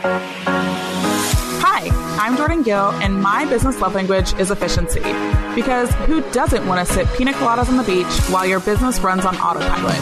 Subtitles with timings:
[0.00, 1.88] Hi,
[2.20, 5.00] I'm Jordan Gill, and my business love language is efficiency.
[5.54, 9.24] Because who doesn't want to sip pina coladas on the beach while your business runs
[9.24, 9.98] on autopilot?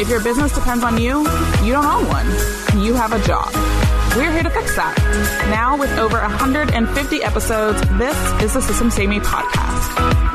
[0.00, 1.20] If your business depends on you,
[1.64, 2.26] you don't own one.
[2.84, 3.50] You have a job.
[4.16, 4.96] We're here to fix that.
[5.50, 10.34] Now, with over 150 episodes, this is the System Save Me podcast.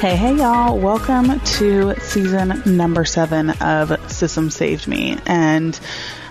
[0.00, 0.76] Hey, hey, y'all.
[0.80, 5.16] Welcome to season number seven of System Saved Me.
[5.26, 5.78] And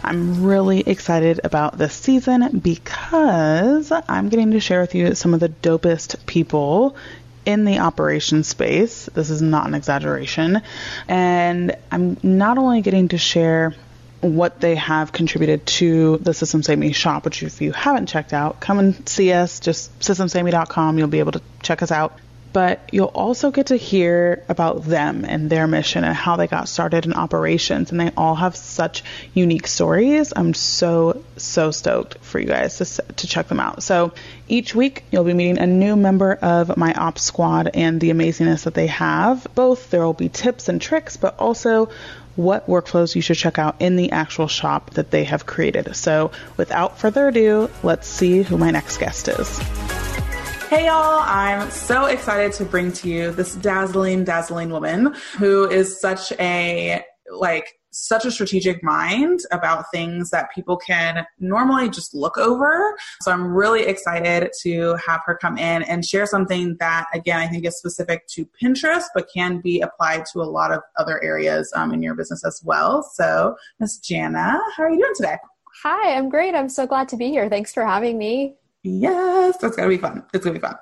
[0.04, 5.40] I'm really excited about this season because I'm getting to share with you some of
[5.40, 6.96] the dopest people
[7.46, 9.08] in the operation space.
[9.14, 10.62] This is not an exaggeration.
[11.08, 13.76] And I'm not only getting to share
[14.22, 18.34] what they have contributed to the System Save Me shop, which if you haven't checked
[18.34, 20.98] out, come and see us, just systemsaveme.com.
[20.98, 22.18] You'll be able to check us out
[22.54, 26.68] but you'll also get to hear about them and their mission and how they got
[26.68, 27.92] started in operations.
[27.92, 30.34] And they all have such unique stories.
[30.36, 33.84] I'm so, so stoked for you guys to, to check them out.
[33.84, 34.14] So
[34.48, 38.64] each week, you'll be meeting a new member of my ops squad and the amazingness
[38.64, 39.48] that they have.
[39.56, 41.90] Both there will be tips and tricks, but also
[42.36, 45.96] what workflows you should check out in the actual shop that they have created.
[45.96, 50.01] So without further ado, let's see who my next guest is.
[50.72, 56.00] Hey y'all, I'm so excited to bring to you this dazzling, dazzling woman who is
[56.00, 62.38] such a, like, such a strategic mind about things that people can normally just look
[62.38, 62.96] over.
[63.22, 67.48] So I'm really excited to have her come in and share something that, again, I
[67.48, 71.70] think is specific to Pinterest, but can be applied to a lot of other areas
[71.76, 73.04] um, in your business as well.
[73.04, 75.36] So, Miss Jana, how are you doing today?
[75.84, 76.56] Hi, I'm great.
[76.56, 77.50] I'm so glad to be here.
[77.50, 78.56] Thanks for having me.
[78.84, 80.24] Yes, that's gonna be fun.
[80.34, 80.76] It's gonna be fun.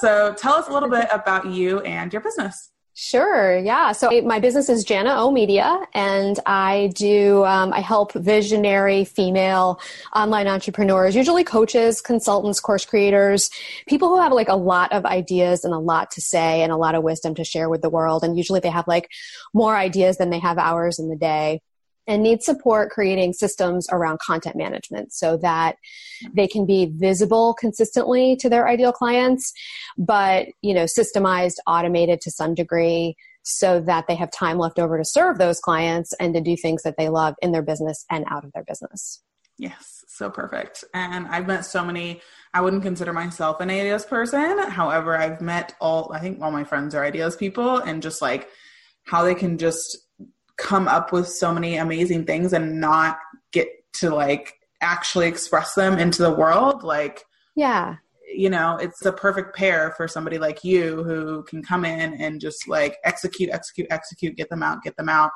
[0.00, 2.70] So tell us a little bit about you and your business.
[2.98, 3.58] Sure.
[3.58, 3.92] Yeah.
[3.92, 9.80] So my business is Jana O Media, and I do um, I help visionary female
[10.14, 13.50] online entrepreneurs, usually coaches, consultants, course creators,
[13.86, 16.76] people who have like a lot of ideas and a lot to say and a
[16.78, 18.24] lot of wisdom to share with the world.
[18.24, 19.10] And usually they have like
[19.52, 21.60] more ideas than they have hours in the day
[22.06, 25.76] and need support creating systems around content management so that
[26.34, 29.52] they can be visible consistently to their ideal clients
[29.98, 33.16] but you know systemized automated to some degree
[33.48, 36.82] so that they have time left over to serve those clients and to do things
[36.82, 39.22] that they love in their business and out of their business.
[39.56, 40.04] Yes.
[40.08, 40.84] So perfect.
[40.92, 42.20] And i've met so many
[42.52, 44.58] i wouldn't consider myself an ideas person.
[44.68, 48.48] However i've met all i think all my friends are ideas people and just like
[49.04, 50.05] how they can just
[50.58, 53.18] come up with so many amazing things and not
[53.52, 57.24] get to like actually express them into the world like
[57.54, 57.96] yeah.
[58.34, 62.40] you know it's a perfect pair for somebody like you who can come in and
[62.40, 65.30] just like execute execute execute get them out get them out.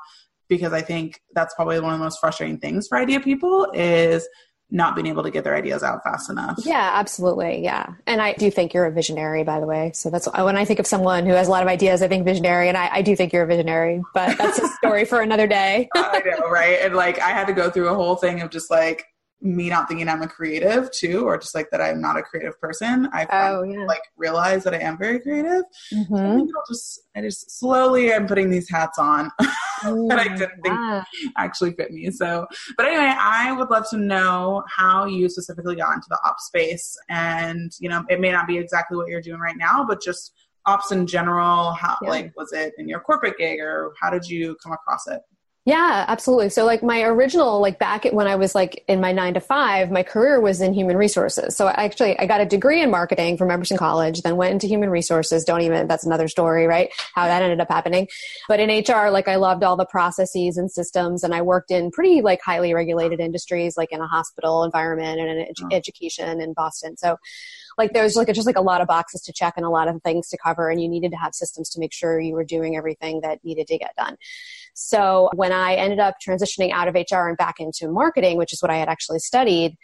[0.49, 4.29] Because i think that's probably one of the most frustrating things for idea people is
[4.71, 6.59] not being able to get their ideas out fast enough.
[6.65, 7.63] Yeah, absolutely.
[7.63, 7.95] Yeah.
[8.07, 9.91] And I do think you're a visionary, by the way.
[9.95, 12.25] So that's when I think of someone who has a lot of ideas, I think
[12.25, 12.69] visionary.
[12.69, 15.89] And I, I do think you're a visionary, but that's a story for another day.
[15.95, 16.79] I know, right?
[16.83, 19.07] And like I had to go through a whole thing of just like,
[19.43, 22.61] me not thinking I'm a creative too, or just like that I'm not a creative
[22.61, 23.09] person.
[23.13, 23.85] I oh, yeah.
[23.87, 25.63] like realize that I am very creative.
[25.93, 26.15] Mm-hmm.
[26.15, 30.61] I think it'll just I just slowly I'm putting these hats on that I didn't
[30.63, 31.05] think
[31.37, 32.11] actually fit me.
[32.11, 32.47] So,
[32.77, 36.97] but anyway, I would love to know how you specifically got into the ops space,
[37.09, 40.33] and you know, it may not be exactly what you're doing right now, but just
[40.67, 41.73] ops in general.
[41.73, 42.11] How yeah.
[42.11, 45.21] like was it in your corporate gig, or how did you come across it?
[45.67, 46.49] Yeah, absolutely.
[46.49, 49.91] So like my original, like back when I was like in my nine to five,
[49.91, 51.55] my career was in human resources.
[51.55, 54.67] So I actually, I got a degree in marketing from Emerson College, then went into
[54.67, 55.45] human resources.
[55.45, 56.89] Don't even, that's another story, right?
[57.15, 58.09] How that ended up happening.
[58.49, 61.91] But in HR, like I loved all the processes and systems and I worked in
[61.91, 66.55] pretty like highly regulated industries, like in a hospital environment and in ed- education in
[66.55, 66.97] Boston.
[66.97, 67.19] So
[67.81, 70.03] like there's like just like a lot of boxes to check and a lot of
[70.03, 72.77] things to cover and you needed to have systems to make sure you were doing
[72.77, 74.17] everything that needed to get done.
[74.75, 78.61] So when i ended up transitioning out of hr and back into marketing which is
[78.63, 79.77] what i had actually studied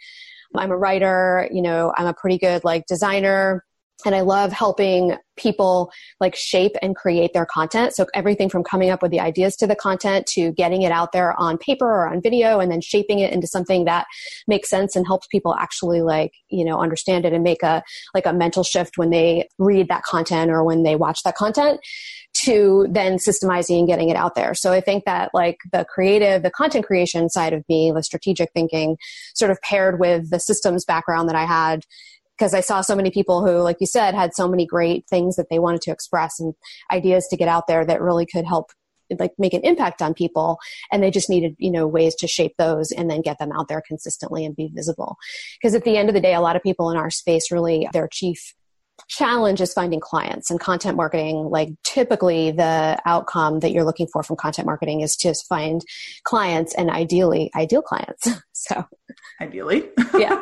[0.55, 3.65] i'm a writer you know i'm a pretty good like designer
[4.05, 7.95] and I love helping people like shape and create their content.
[7.95, 11.11] So everything from coming up with the ideas to the content to getting it out
[11.11, 14.05] there on paper or on video and then shaping it into something that
[14.47, 17.83] makes sense and helps people actually like, you know, understand it and make a
[18.13, 21.79] like a mental shift when they read that content or when they watch that content
[22.33, 24.53] to then systemizing and getting it out there.
[24.53, 28.51] So I think that like the creative, the content creation side of me, the strategic
[28.53, 28.97] thinking
[29.33, 31.83] sort of paired with the systems background that I had
[32.37, 35.35] because I saw so many people who, like you said, had so many great things
[35.35, 36.53] that they wanted to express and
[36.91, 38.71] ideas to get out there that really could help
[39.19, 40.57] like make an impact on people.
[40.91, 43.67] And they just needed you know ways to shape those and then get them out
[43.67, 45.17] there consistently and be visible.
[45.59, 47.87] Because at the end of the day a lot of people in our space really
[47.93, 48.53] their chief
[49.07, 54.23] challenge is finding clients and content marketing like typically the outcome that you're looking for
[54.23, 55.81] from content marketing is to find
[56.23, 58.27] clients and ideally ideal clients.
[58.59, 58.85] So
[59.39, 59.87] ideally.
[60.17, 60.39] Yeah.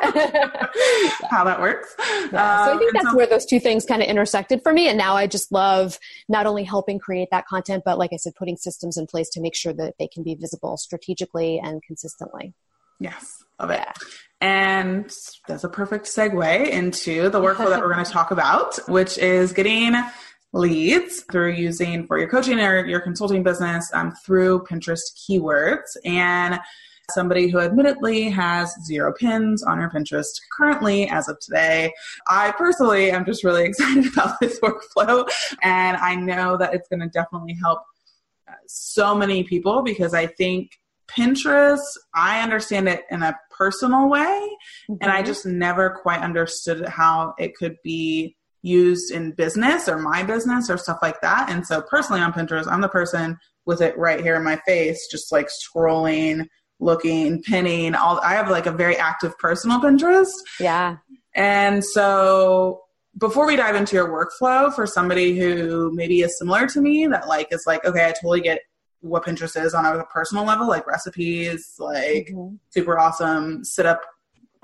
[1.30, 1.94] How that works.
[1.98, 2.64] Yeah.
[2.64, 4.88] so i think um, that's so- where those two things kind of intersected for me
[4.88, 8.32] and now i just love not only helping create that content but like i said
[8.38, 12.54] putting systems in place to make sure that they can be visible strategically and consistently
[13.00, 13.92] yes love it yeah.
[14.42, 15.10] And
[15.48, 19.52] that's a perfect segue into the workflow that we're going to talk about, which is
[19.52, 19.94] getting
[20.52, 25.96] leads through using for your coaching or your consulting business um, through Pinterest keywords.
[26.04, 26.58] And
[27.12, 31.92] somebody who admittedly has zero pins on her Pinterest currently as of today.
[32.28, 35.28] I personally am just really excited about this workflow,
[35.62, 37.80] and I know that it's going to definitely help
[38.48, 40.70] uh, so many people because I think
[41.08, 41.80] Pinterest,
[42.14, 44.48] I understand it in a personal way,
[44.90, 44.96] mm-hmm.
[45.00, 45.26] and I mm-hmm.
[45.26, 50.76] just never quite understood how it could be used in business or my business or
[50.76, 51.48] stuff like that.
[51.50, 55.08] And so, personally, on Pinterest, I'm the person with it right here in my face,
[55.10, 56.46] just like scrolling,
[56.80, 57.94] looking, pinning.
[57.94, 60.32] All I have like a very active personal Pinterest.
[60.60, 60.96] Yeah.
[61.34, 62.82] And so
[63.18, 67.26] before we dive into your workflow for somebody who maybe is similar to me that
[67.28, 68.60] like is like okay i totally get
[69.06, 72.56] what Pinterest is on a personal level, like recipes, like mm-hmm.
[72.70, 74.00] super awesome sit up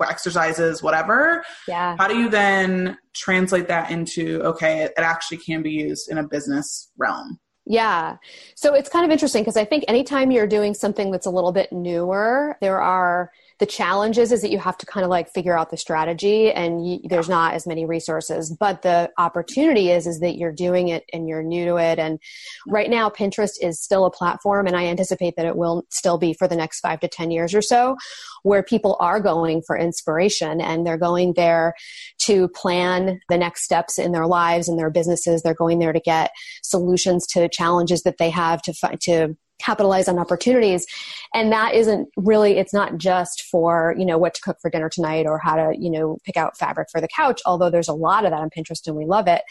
[0.07, 1.43] exercises, whatever.
[1.67, 1.95] Yeah.
[1.97, 6.17] How do you then translate that into, okay, it, it actually can be used in
[6.17, 7.39] a business realm?
[7.65, 8.17] Yeah.
[8.55, 11.53] So it's kind of interesting because I think anytime you're doing something that's a little
[11.53, 13.31] bit newer, there are
[13.63, 16.85] the challenges is that you have to kind of like figure out the strategy and
[16.85, 18.53] you, there's not as many resources.
[18.59, 21.97] But the opportunity is is that you're doing it and you're new to it.
[21.97, 22.19] And
[22.67, 26.33] right now pinterest is still a platform and i anticipate that it will still be
[26.33, 27.95] for the next five to ten years or so
[28.43, 31.73] where people are going for inspiration and they're going there
[32.19, 35.41] to plan the next steps in their lives and their businesses.
[35.41, 36.31] They're going there to get
[36.61, 40.85] solutions to challenges that they have to find to capitalize on opportunities.
[41.33, 44.89] And that isn't really it's not just for you know what to cook for dinner
[44.89, 47.93] tonight or how to you know pick out fabric for the couch although there's a
[47.93, 49.41] lot of that on pinterest and we love it.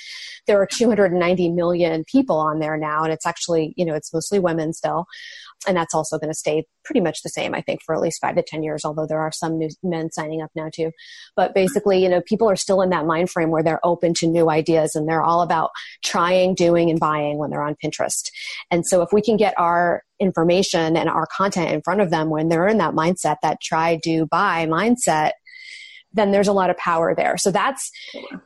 [0.47, 4.39] There are 290 million people on there now and it's actually you know it's mostly
[4.39, 5.07] women still
[5.67, 8.21] and that's also going to stay pretty much the same, I think, for at least
[8.21, 10.91] five to 10 years, although there are some new men signing up now too.
[11.37, 14.27] But basically, you know, people are still in that mind frame where they're open to
[14.27, 15.71] new ideas and they're all about
[16.05, 18.31] trying, doing, and buying when they're on Pinterest.
[18.71, 22.31] And so if we can get our information and our content in front of them
[22.31, 25.33] when they're in that mindset, that try, do, buy mindset,
[26.15, 27.37] then there's a lot of power there.
[27.37, 27.91] So that's,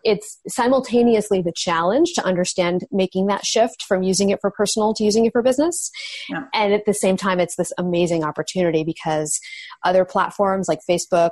[0.05, 5.05] it's simultaneously the challenge to understand making that shift from using it for personal to
[5.05, 5.91] using it for business.
[6.29, 6.45] Yeah.
[6.55, 9.41] And at the same time, it's this amazing opportunity because
[9.85, 11.31] other platforms like Facebook,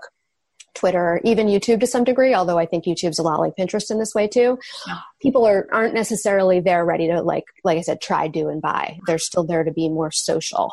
[0.74, 3.98] Twitter, even YouTube to some degree, although I think YouTube's a lot like Pinterest in
[3.98, 4.58] this way too.
[4.86, 4.98] Yeah.
[5.22, 8.98] People are aren't necessarily there ready to like like I said, try, do and buy.
[9.06, 10.72] They're still there to be more social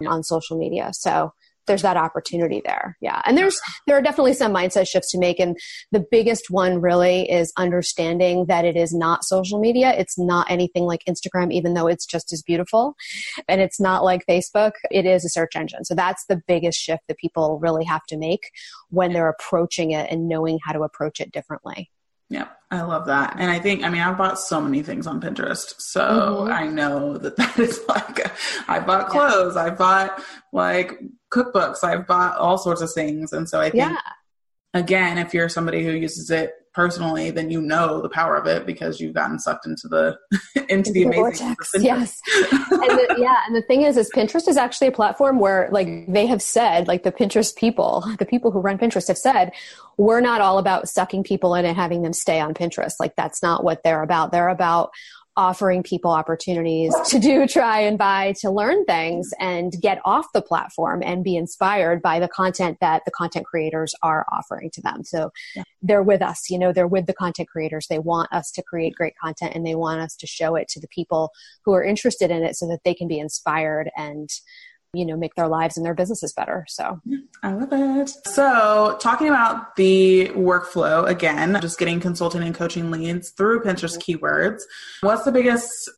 [0.00, 0.08] yeah.
[0.08, 0.90] on social media.
[0.94, 1.34] So
[1.66, 2.96] there's that opportunity there.
[3.00, 3.22] Yeah.
[3.24, 5.38] And there's, there are definitely some mindset shifts to make.
[5.38, 5.56] And
[5.90, 9.94] the biggest one really is understanding that it is not social media.
[9.96, 12.94] It's not anything like Instagram, even though it's just as beautiful.
[13.48, 14.72] And it's not like Facebook.
[14.90, 15.84] It is a search engine.
[15.84, 18.50] So that's the biggest shift that people really have to make
[18.90, 21.90] when they're approaching it and knowing how to approach it differently.
[22.32, 23.36] Yeah, I love that.
[23.38, 25.74] And I think, I mean, I've bought so many things on Pinterest.
[25.78, 26.52] So mm-hmm.
[26.52, 28.32] I know that that is like,
[28.68, 29.64] I bought clothes, yeah.
[29.64, 30.98] I bought like
[31.32, 33.32] cookbooks, I've bought all sorts of things.
[33.32, 33.96] And so I think, yeah.
[34.74, 38.64] again, if you're somebody who uses it personally, then you know the power of it
[38.66, 40.18] because you've gotten sucked into the
[40.68, 41.70] into the, the amazing vortex.
[41.78, 45.68] Yes, and the, yeah, and the thing is, is Pinterest is actually a platform where
[45.70, 49.52] like they have said, like the Pinterest people, the people who run Pinterest have said,
[49.96, 52.94] we're not all about sucking people in and having them stay on Pinterest.
[52.98, 54.32] Like that's not what they're about.
[54.32, 54.90] They're about
[55.36, 60.42] offering people opportunities to do try and buy to learn things and get off the
[60.42, 65.02] platform and be inspired by the content that the content creators are offering to them
[65.02, 65.62] so yeah.
[65.80, 68.94] they're with us you know they're with the content creators they want us to create
[68.94, 71.30] great content and they want us to show it to the people
[71.64, 74.28] who are interested in it so that they can be inspired and
[74.94, 76.66] you know make their lives and their businesses better.
[76.68, 77.00] So
[77.42, 78.10] i love it.
[78.26, 84.60] So talking about the workflow again just getting consulting and coaching leads through pinterest keywords.
[85.00, 85.90] What's the biggest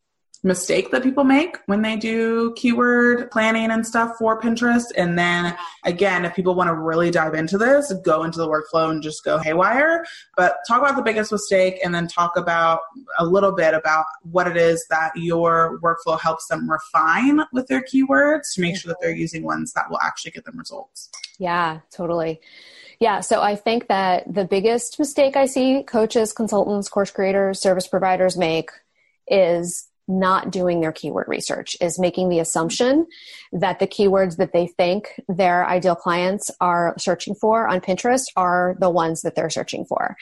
[0.45, 4.85] mistake that people make when they do keyword planning and stuff for Pinterest.
[4.97, 8.91] And then again, if people want to really dive into this, go into the workflow
[8.91, 10.05] and just go haywire.
[10.37, 12.81] But talk about the biggest mistake and then talk about
[13.19, 17.83] a little bit about what it is that your workflow helps them refine with their
[17.83, 21.11] keywords to make sure that they're using ones that will actually get them results.
[21.39, 22.41] Yeah, totally.
[23.01, 27.89] Yeah, so I think that the biggest mistake I see coaches, consultants, course creators, service
[27.89, 28.71] providers make
[29.27, 33.07] is not doing their keyword research is making the assumption
[33.53, 38.77] that the keywords that they think their ideal clients are searching for on Pinterest are
[38.81, 40.17] the ones that they're searching for.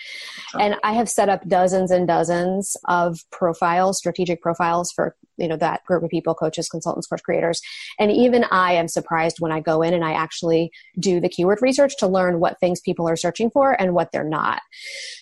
[0.59, 5.57] And I have set up dozens and dozens of profiles, strategic profiles for, you know,
[5.57, 7.61] that group of people, coaches, consultants, course creators.
[7.99, 11.59] And even I am surprised when I go in and I actually do the keyword
[11.61, 14.63] research to learn what things people are searching for and what they're not.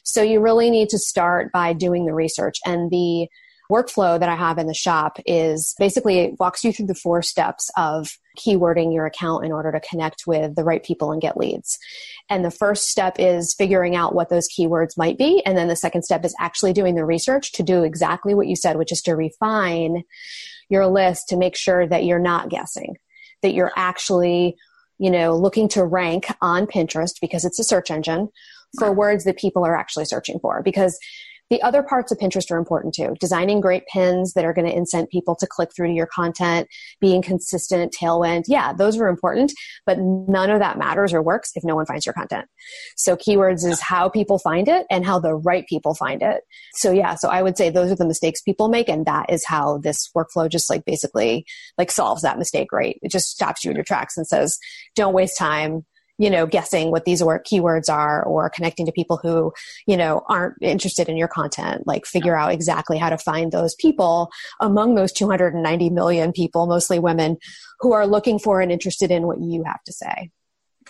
[0.04, 3.28] So you really need to start by doing the research and the
[3.70, 7.22] workflow that I have in the shop is basically it walks you through the four
[7.22, 8.08] steps of
[8.38, 11.78] keywording your account in order to connect with the right people and get leads.
[12.28, 15.42] And the first step is figuring out what those keywords might be.
[15.46, 18.56] And then the second step is actually doing the research to do exactly what you
[18.56, 20.04] said, which is to refine
[20.68, 22.96] your list to make sure that you're not guessing,
[23.42, 24.56] that you're actually,
[24.98, 28.28] you know, looking to rank on Pinterest because it's a search engine
[28.78, 30.62] for words that people are actually searching for.
[30.62, 30.98] Because
[31.50, 33.14] the other parts of Pinterest are important too.
[33.20, 36.68] Designing great pins that are going to incent people to click through to your content,
[37.00, 38.44] being consistent, tailwind.
[38.46, 39.52] Yeah, those are important,
[39.84, 42.46] but none of that matters or works if no one finds your content.
[42.96, 46.42] So keywords is how people find it and how the right people find it.
[46.74, 49.44] So yeah, so I would say those are the mistakes people make and that is
[49.44, 51.44] how this workflow just like basically
[51.76, 52.98] like solves that mistake, right?
[53.02, 54.58] It just stops you in your tracks and says,
[54.94, 55.84] don't waste time
[56.20, 59.50] you know, guessing what these word keywords are or connecting to people who,
[59.86, 61.86] you know, aren't interested in your content.
[61.86, 66.98] Like figure out exactly how to find those people among those 290 million people, mostly
[66.98, 67.38] women,
[67.80, 70.30] who are looking for and interested in what you have to say.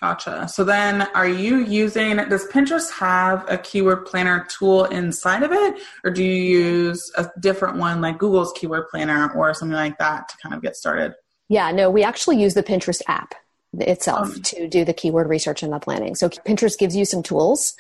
[0.01, 0.49] Gotcha.
[0.49, 5.81] So then are you using, does Pinterest have a keyword planner tool inside of it?
[6.03, 10.29] Or do you use a different one like Google's keyword planner or something like that
[10.29, 11.15] to kind of get started?
[11.49, 13.35] Yeah, no, we actually use the Pinterest app
[13.79, 16.15] itself um, to do the keyword research and the planning.
[16.15, 17.75] So Pinterest gives you some tools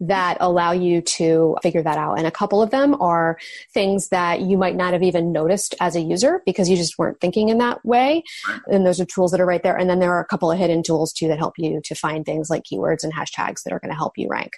[0.00, 2.18] that allow you to figure that out.
[2.18, 3.38] And a couple of them are
[3.72, 7.20] things that you might not have even noticed as a user because you just weren't
[7.20, 8.22] thinking in that way.
[8.68, 9.76] And those are tools that are right there.
[9.76, 12.24] And then there are a couple of hidden tools too that help you to find
[12.24, 14.52] things like keywords and hashtags that are going to help you rank.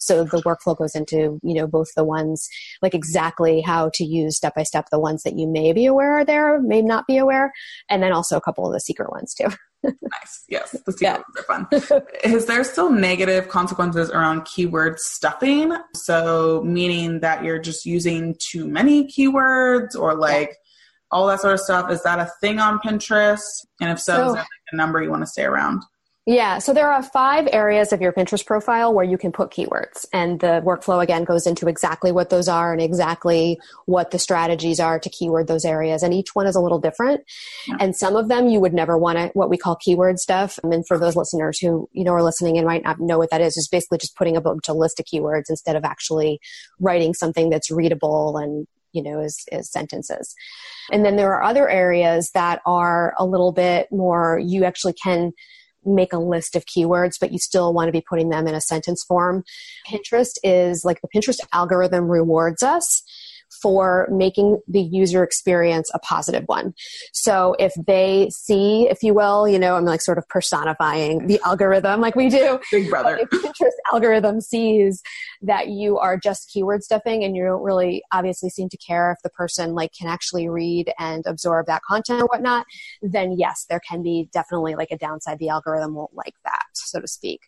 [0.00, 2.48] So the workflow goes into, you know, both the ones
[2.80, 6.18] like exactly how to use step by step the ones that you may be aware
[6.18, 7.52] are there, may not be aware,
[7.88, 9.48] and then also a couple of the secret ones too.
[9.82, 10.44] nice.
[10.48, 11.40] Yes, the secret yeah.
[11.40, 11.66] are fun.
[12.24, 15.76] Is there still negative consequences around keyword stuffing?
[15.94, 20.54] So, meaning that you're just using too many keywords or like yeah.
[21.10, 21.90] all that sort of stuff.
[21.90, 23.40] Is that a thing on Pinterest?
[23.80, 25.82] And if so, so is that like a number you want to stay around?
[26.24, 30.06] Yeah, so there are five areas of your Pinterest profile where you can put keywords.
[30.12, 34.78] And the workflow again goes into exactly what those are and exactly what the strategies
[34.78, 36.04] are to keyword those areas.
[36.04, 37.22] And each one is a little different.
[37.66, 37.78] Yeah.
[37.80, 40.60] And some of them you would never want to, what we call keyword stuff.
[40.62, 43.30] I mean, for those listeners who, you know, are listening and might not know what
[43.30, 46.38] that is, is basically just putting a bunch of list of keywords instead of actually
[46.78, 50.34] writing something that's readable and you know, as, as sentences.
[50.92, 55.32] And then there are other areas that are a little bit more, you actually can
[55.84, 58.60] make a list of keywords, but you still want to be putting them in a
[58.60, 59.44] sentence form.
[59.88, 63.02] Pinterest is like the Pinterest algorithm rewards us
[63.60, 66.74] for making the user experience a positive one.
[67.12, 71.40] So if they see, if you will, you know, I'm like sort of personifying the
[71.44, 72.58] algorithm like we do.
[72.70, 73.18] Big brother.
[73.20, 75.02] If Pinterest algorithm sees
[75.42, 79.18] that you are just keyword stuffing and you don't really obviously seem to care if
[79.22, 82.66] the person like can actually read and absorb that content or whatnot,
[83.02, 85.38] then yes, there can be definitely like a downside.
[85.38, 87.40] The algorithm won't like that, so to speak.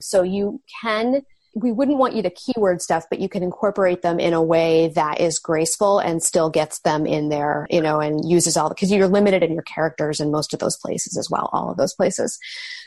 [0.00, 1.22] So you can
[1.56, 4.88] we wouldn't want you to keyword stuff, but you can incorporate them in a way
[4.88, 8.74] that is graceful and still gets them in there, you know, and uses all the,
[8.74, 11.78] because you're limited in your characters in most of those places as well, all of
[11.78, 12.38] those places.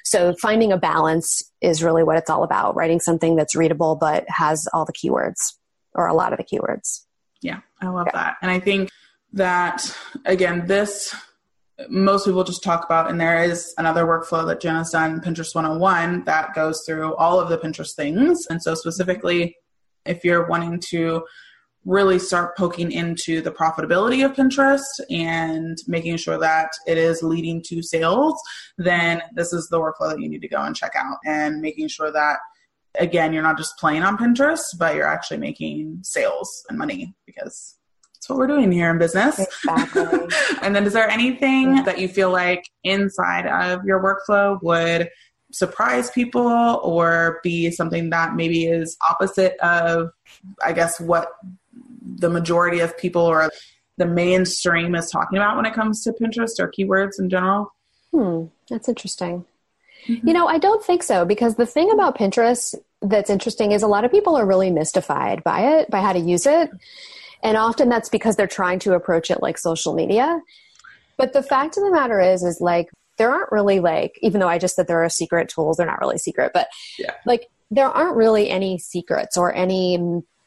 [0.04, 2.76] So finding a balance is really what it's all about.
[2.76, 5.56] Writing something that's readable but has all the keywords
[5.96, 7.06] or a lot of the keywords.
[7.42, 8.20] Yeah, I love yeah.
[8.22, 8.38] that.
[8.44, 8.92] And I think
[9.34, 11.16] that again, this
[11.88, 16.26] most people just talk about, and there is another workflow that Jana's done, Pinterest 101,
[16.26, 18.46] that goes through all of the Pinterest things.
[18.50, 19.56] And so, specifically,
[20.06, 21.24] if you're wanting to
[21.86, 27.64] really start poking into the profitability of Pinterest and making sure that it is leading
[27.68, 28.40] to sales,
[28.78, 31.88] then this is the workflow that you need to go and check out and making
[31.88, 32.38] sure that
[33.00, 37.79] again you're not just playing on Pinterest, but you're actually making sales and money because
[38.20, 39.40] That's what we're doing here in business.
[39.40, 40.28] Exactly.
[40.62, 41.84] and then is there anything yeah.
[41.84, 45.10] that you feel like inside of your workflow would
[45.54, 50.12] surprise people or be something that maybe is opposite of
[50.62, 51.32] I guess what
[52.04, 53.50] the majority of people or
[53.96, 57.74] the mainstream is talking about when it comes to Pinterest or keywords in general?
[58.12, 59.46] Hmm, that's interesting.
[60.08, 60.28] Mm-hmm.
[60.28, 63.88] You know, I don't think so because the thing about Pinterest that's interesting is a
[63.88, 66.70] lot of people are really mystified by it, by how to use it.
[67.44, 70.42] And often that's because they're trying to approach it like social media.
[71.18, 74.48] But the fact of the matter is, is like, there aren't really like, even though
[74.48, 76.68] I just said there are secret tools, they're not really secret, but
[76.98, 77.14] yeah.
[77.26, 80.00] like, there aren't really any secrets or any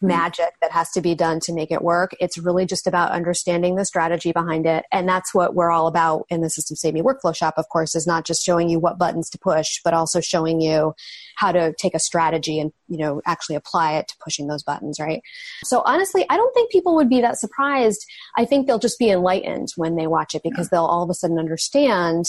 [0.03, 0.09] Mm-hmm.
[0.09, 2.11] magic that has to be done to make it work.
[2.19, 4.85] It's really just about understanding the strategy behind it.
[4.91, 7.95] And that's what we're all about in the System Save Me Workflow Shop, of course,
[7.95, 10.93] is not just showing you what buttons to push, but also showing you
[11.37, 14.99] how to take a strategy and, you know, actually apply it to pushing those buttons,
[14.99, 15.23] right?
[15.63, 18.05] So honestly, I don't think people would be that surprised.
[18.37, 21.15] I think they'll just be enlightened when they watch it because they'll all of a
[21.15, 22.27] sudden understand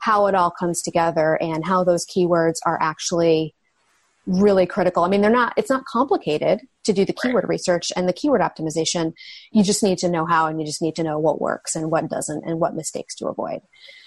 [0.00, 3.54] how it all comes together and how those keywords are actually
[4.26, 5.04] really critical.
[5.04, 8.40] I mean, they're not, it's not complicated to do the keyword research and the keyword
[8.40, 9.12] optimization.
[9.52, 11.90] You just need to know how and you just need to know what works and
[11.90, 13.60] what doesn't and what mistakes to avoid.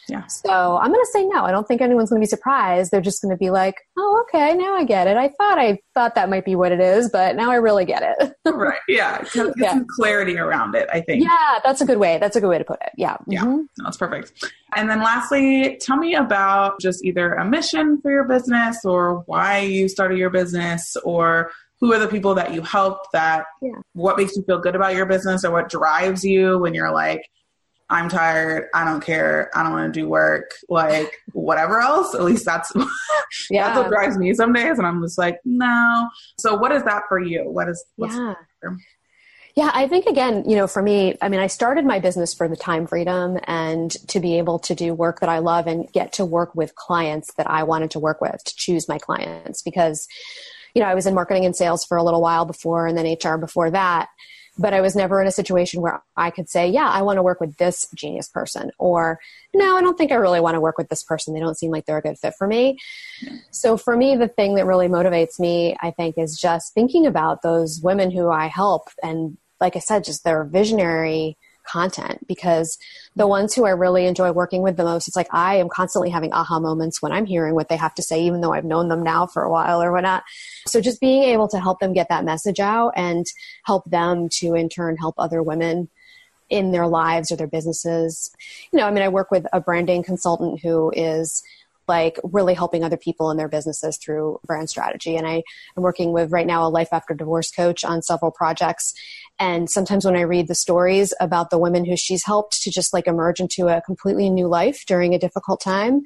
[0.10, 0.26] Yeah.
[0.28, 1.44] So I'm going to say no.
[1.44, 2.92] I don't think anyone's going to be surprised.
[2.92, 5.18] They're just going to be like, oh, okay, now I get it.
[5.18, 8.04] I thought I thought that might be what it is, but now I really get
[8.04, 8.34] it.
[8.46, 8.80] right.
[8.88, 9.24] Yeah.
[9.34, 9.72] Get yeah.
[9.72, 11.24] some clarity around it, I think.
[11.24, 12.18] Yeah, that's a good way.
[12.20, 12.92] That's a good way to put it.
[12.98, 13.18] Yeah.
[13.28, 13.44] Yeah.
[13.44, 13.84] Mm-hmm.
[13.84, 14.52] That's perfect.
[14.76, 19.60] And then lastly, tell me about just either a mission for your business or why
[19.60, 23.72] you started your business or who are the people that you help that yeah.
[23.94, 27.30] what makes you feel good about your business or what drives you when you're like
[27.90, 28.68] I'm tired.
[28.74, 29.50] I don't care.
[29.56, 30.52] I don't want to do work.
[30.70, 32.14] Like whatever else.
[32.14, 32.72] At least that's
[33.50, 33.68] yeah.
[33.68, 34.78] that's what drives me some days.
[34.78, 36.10] And I'm just like, no.
[36.38, 37.50] So what is that for you?
[37.50, 38.34] What is what's yeah.
[39.56, 42.48] Yeah, I think again, you know, for me, I mean, I started my business for
[42.48, 46.14] the time freedom and to be able to do work that I love and get
[46.14, 50.08] to work with clients that I wanted to work with, to choose my clients because,
[50.76, 53.18] you know, I was in marketing and sales for a little while before and then
[53.20, 54.10] HR before that
[54.58, 57.24] but I was never in a situation where I could say, yeah, I want to
[57.24, 59.20] work with this genius person, or
[59.54, 61.34] no, I don't think I really want to work with this person.
[61.34, 62.78] They don't seem like they're a good fit for me.
[63.52, 67.42] So for me, the thing that really motivates me, I think, is just thinking about
[67.42, 68.90] those women who I help.
[69.04, 72.78] And like I said, just their visionary content because
[73.16, 76.10] the ones who I really enjoy working with the most, it's like I am constantly
[76.10, 78.88] having aha moments when I'm hearing what they have to say, even though I've known
[78.88, 80.24] them now for a while or whatnot.
[80.66, 83.26] So just being able to help them get that message out and
[83.66, 85.90] help them to in turn help other women
[86.50, 88.32] in their lives or their businesses.
[88.72, 91.44] You know, I mean, I work with a branding consultant who is
[91.88, 95.16] like really helping other people in their businesses through brand strategy.
[95.16, 95.44] And I
[95.76, 98.94] am working with right now a life after divorce coach on several projects.
[99.40, 102.94] And sometimes when I read the stories about the women who she's helped to just
[102.94, 106.02] like emerge into a completely new life during a difficult time,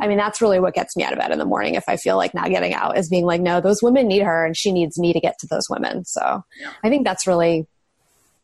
[0.00, 1.96] I mean, that's really what gets me out of bed in the morning if I
[1.96, 4.72] feel like not getting out is being like, no, those women need her and she
[4.72, 6.04] needs me to get to those women.
[6.06, 6.72] So yeah.
[6.82, 7.66] I think that's really,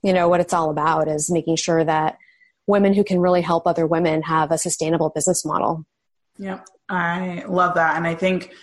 [0.03, 2.19] you know, what it's all about is making sure that
[2.67, 5.87] women who can really help other women have a sustainable business model.
[6.39, 6.61] Yeah.
[6.89, 7.97] I love that.
[7.97, 8.55] And I think,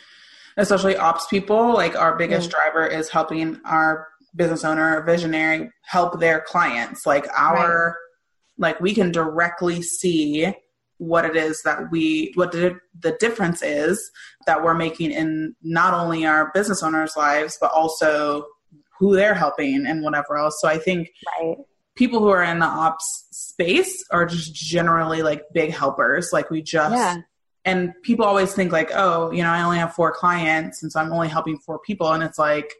[0.58, 2.54] especially ops people, like our biggest mm.
[2.54, 7.06] driver is helping our business owner or visionary help their clients.
[7.06, 7.88] Like our,
[8.58, 8.76] right.
[8.76, 10.54] like we can directly see
[10.98, 14.12] what it is that we, what the, the difference is
[14.46, 18.46] that we're making in not only our business owners' lives, but also
[19.00, 20.58] who they're helping and whatever else.
[20.62, 21.10] So I think
[21.40, 21.58] right.
[21.96, 26.30] people who are in the ops space are just generally like big helpers.
[26.32, 27.18] Like we just, yeah
[27.66, 31.00] and people always think like oh you know i only have four clients and so
[31.00, 32.12] i'm only helping four people.
[32.12, 32.74] And it's like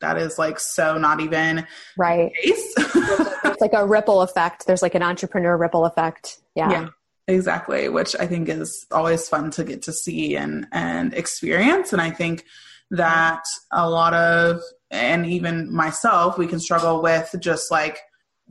[0.00, 2.32] that is like so not even right.
[2.42, 4.66] it's like a ripple effect.
[4.66, 6.40] There's like an entrepreneur ripple effect.
[6.54, 6.70] Yeah.
[6.70, 6.88] Yeah
[7.26, 7.88] exactly.
[7.88, 11.92] Which i think is always fun to get to see and and experience.
[11.92, 12.44] And i think
[12.90, 17.98] that a lot of and even myself we can struggle with just like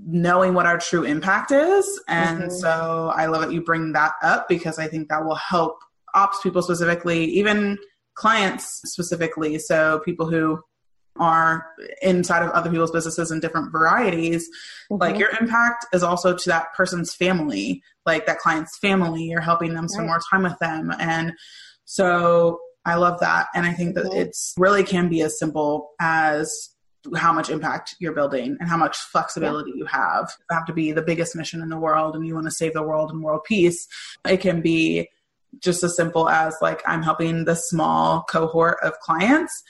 [0.06, 2.02] knowing what our true impact is.
[2.08, 2.50] And mm-hmm.
[2.50, 5.78] so I love that you bring that up because I think that will help
[6.14, 7.78] ops people specifically, even
[8.16, 9.60] clients specifically.
[9.60, 10.60] So people who
[11.20, 11.66] are
[12.02, 14.48] inside of other people's businesses in different varieties
[14.92, 15.02] mm-hmm.
[15.02, 19.74] like your impact is also to that person's family like that client's family you're helping
[19.74, 20.12] them spend right.
[20.12, 21.34] more time with them and
[21.86, 24.20] so i love that and i think that mm-hmm.
[24.20, 26.70] it's really can be as simple as
[27.16, 29.78] how much impact you're building and how much flexibility yeah.
[29.78, 30.32] you have.
[30.50, 32.74] You have to be the biggest mission in the world and you want to save
[32.74, 33.88] the world and world peace.
[34.28, 35.10] It can be
[35.60, 39.64] just as simple as like I'm helping the small cohort of clients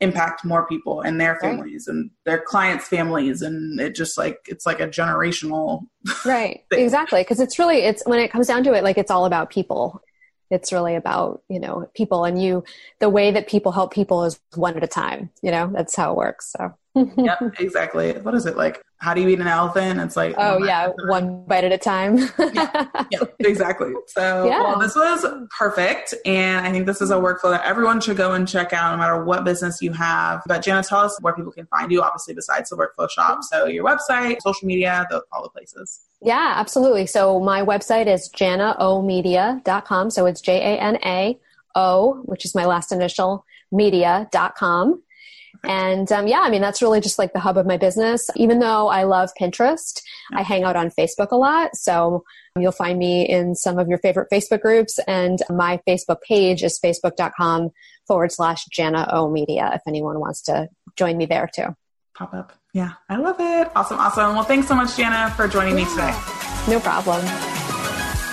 [0.00, 1.94] impact more people and their families right.
[1.94, 5.82] and their clients' families, and it just like it's like a generational.
[6.24, 6.64] Right.
[6.70, 6.82] Thing.
[6.82, 7.20] Exactly.
[7.20, 10.02] Because it's really it's when it comes down to it, like it's all about people.
[10.50, 12.64] It's really about you know people and you.
[12.98, 15.30] The way that people help people is one at a time.
[15.42, 16.52] You know that's how it works.
[16.56, 16.74] So.
[16.94, 18.12] Yep, exactly.
[18.12, 18.82] What is it like?
[18.98, 20.00] How do you eat an elephant?
[20.00, 22.18] It's like oh, oh yeah, one bite at a time.
[22.38, 23.92] yeah, yeah, exactly.
[24.08, 24.62] So yeah.
[24.62, 25.24] well, this was
[25.56, 28.92] perfect, and I think this is a workflow that everyone should go and check out,
[28.92, 30.42] no matter what business you have.
[30.46, 32.02] But Jana, tell us where people can find you.
[32.02, 36.00] Obviously, besides the workflow shop, so your website, social media, the, all the places.
[36.20, 37.06] Yeah, absolutely.
[37.06, 40.10] So my website is janaomedia.com.
[40.10, 41.38] So it's J A N A
[41.74, 45.02] O, which is my last initial, media.com.
[45.64, 48.30] And um, yeah, I mean, that's really just like the hub of my business.
[48.36, 50.00] Even though I love Pinterest,
[50.32, 51.76] I hang out on Facebook a lot.
[51.76, 52.24] So
[52.58, 54.98] you'll find me in some of your favorite Facebook groups.
[55.06, 57.70] And my Facebook page is facebook.com
[58.06, 61.76] forward slash Jana O Media if anyone wants to join me there too.
[62.16, 62.52] Pop up.
[62.72, 63.68] Yeah, I love it.
[63.74, 64.34] Awesome, awesome.
[64.34, 65.84] Well, thanks so much, Jana, for joining yeah.
[65.84, 66.72] me today.
[66.72, 67.59] No problem.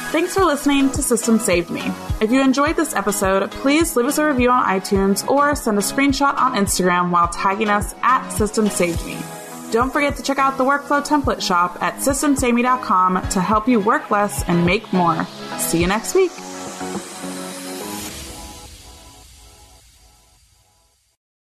[0.09, 1.81] Thanks for listening to System Saved Me.
[2.21, 5.81] If you enjoyed this episode, please leave us a review on iTunes or send a
[5.81, 9.17] screenshot on Instagram while tagging us at System Saved Me.
[9.71, 14.09] Don't forget to check out the workflow template shop at systemsaveme.com to help you work
[14.09, 15.25] less and make more.
[15.57, 16.31] See you next week.